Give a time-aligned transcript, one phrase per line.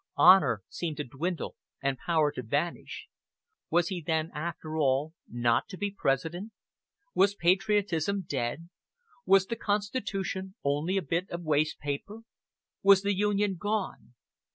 [0.17, 3.05] Honor seemed to dwindle and power to vanish.
[3.69, 6.53] Was he then after all not to be President?
[7.13, 8.69] Was patriotism dead?
[9.27, 12.21] Was the Constitution only a bit of waste paper?
[12.81, 14.15] Was the Union gone?